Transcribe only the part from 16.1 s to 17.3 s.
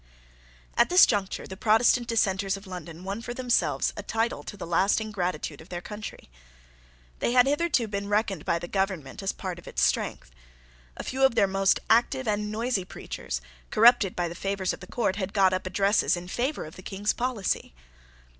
in favour of the King's